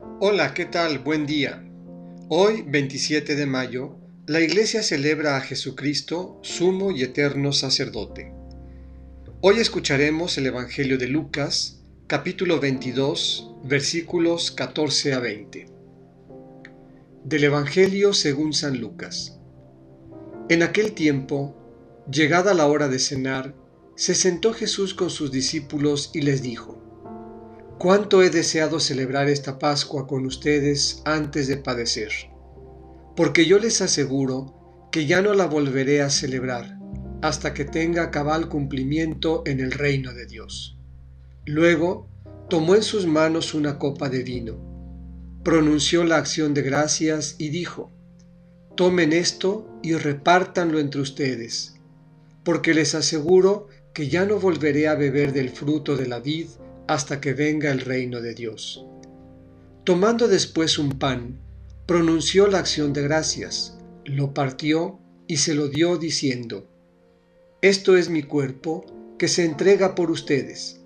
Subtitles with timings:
[0.00, 1.00] Hola, ¿qué tal?
[1.00, 1.64] Buen día.
[2.28, 8.32] Hoy, 27 de mayo, la Iglesia celebra a Jesucristo, sumo y eterno sacerdote.
[9.40, 15.66] Hoy escucharemos el Evangelio de Lucas, capítulo 22, versículos 14 a 20.
[17.24, 19.38] Del Evangelio según San Lucas.
[20.48, 21.56] En aquel tiempo,
[22.10, 23.54] llegada la hora de cenar,
[23.96, 26.77] se sentó Jesús con sus discípulos y les dijo,
[27.78, 32.10] Cuánto he deseado celebrar esta Pascua con ustedes antes de padecer,
[33.14, 36.76] porque yo les aseguro que ya no la volveré a celebrar
[37.22, 40.76] hasta que tenga cabal cumplimiento en el reino de Dios.
[41.46, 42.08] Luego
[42.50, 44.58] tomó en sus manos una copa de vino,
[45.44, 47.92] pronunció la acción de gracias y dijo,
[48.74, 51.76] Tomen esto y repártanlo entre ustedes,
[52.42, 56.48] porque les aseguro que ya no volveré a beber del fruto de la vid
[56.88, 58.84] hasta que venga el reino de Dios.
[59.84, 61.38] Tomando después un pan,
[61.86, 66.66] pronunció la acción de gracias, lo partió y se lo dio diciendo,
[67.60, 68.84] Esto es mi cuerpo
[69.18, 70.80] que se entrega por ustedes.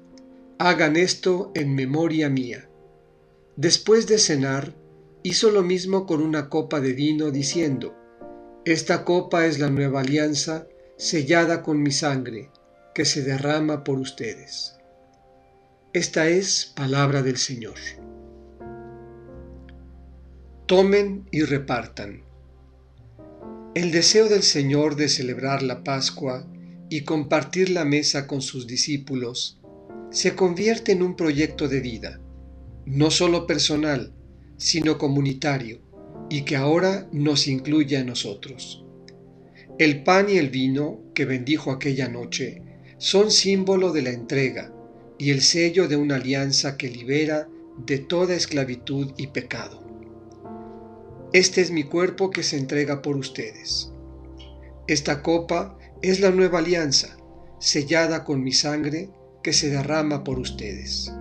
[0.58, 2.68] Hagan esto en memoria mía.
[3.56, 4.74] Después de cenar,
[5.22, 7.94] hizo lo mismo con una copa de vino, diciendo,
[8.64, 12.50] Esta copa es la nueva alianza sellada con mi sangre,
[12.94, 14.76] que se derrama por ustedes.
[15.94, 17.74] Esta es palabra del Señor.
[20.64, 22.22] Tomen y repartan.
[23.74, 26.48] El deseo del Señor de celebrar la Pascua
[26.88, 29.60] y compartir la mesa con sus discípulos
[30.10, 32.22] se convierte en un proyecto de vida,
[32.86, 34.14] no solo personal,
[34.56, 35.82] sino comunitario,
[36.30, 38.82] y que ahora nos incluye a nosotros.
[39.78, 42.62] El pan y el vino que bendijo aquella noche
[42.96, 44.72] son símbolo de la entrega,
[45.22, 47.48] y el sello de una alianza que libera
[47.86, 49.80] de toda esclavitud y pecado.
[51.32, 53.92] Este es mi cuerpo que se entrega por ustedes.
[54.88, 57.16] Esta copa es la nueva alianza,
[57.60, 59.10] sellada con mi sangre
[59.44, 61.12] que se derrama por ustedes.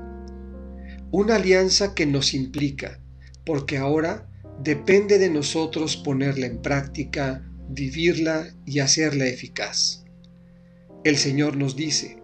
[1.12, 3.00] Una alianza que nos implica,
[3.46, 4.28] porque ahora
[4.64, 10.06] depende de nosotros ponerla en práctica, vivirla y hacerla eficaz.
[11.03, 12.21] El Señor nos dice,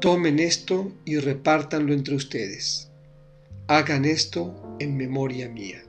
[0.00, 2.90] Tomen esto y repártanlo entre ustedes.
[3.68, 5.82] Hagan esto en memoria mía.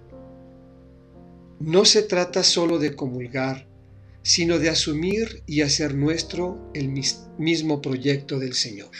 [1.59, 3.67] No se trata solo de comulgar,
[4.21, 6.89] sino de asumir y hacer nuestro el
[7.37, 8.91] mismo proyecto del Señor.